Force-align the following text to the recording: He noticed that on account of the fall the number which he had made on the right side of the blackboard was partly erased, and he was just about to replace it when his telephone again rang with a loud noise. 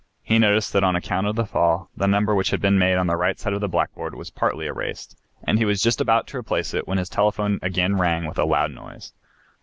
He 0.23 0.39
noticed 0.39 0.73
that 0.73 0.83
on 0.83 0.95
account 0.95 1.27
of 1.27 1.35
the 1.35 1.45
fall 1.45 1.91
the 1.95 2.07
number 2.07 2.33
which 2.33 2.49
he 2.49 2.57
had 2.57 2.73
made 2.73 2.95
on 2.95 3.05
the 3.05 3.15
right 3.15 3.39
side 3.39 3.53
of 3.53 3.61
the 3.61 3.69
blackboard 3.69 4.15
was 4.15 4.31
partly 4.31 4.65
erased, 4.65 5.15
and 5.43 5.59
he 5.59 5.65
was 5.65 5.79
just 5.79 6.01
about 6.01 6.25
to 6.29 6.37
replace 6.37 6.73
it 6.73 6.87
when 6.87 6.97
his 6.97 7.07
telephone 7.07 7.59
again 7.61 7.95
rang 7.99 8.25
with 8.25 8.39
a 8.39 8.45
loud 8.45 8.71
noise. 8.71 9.13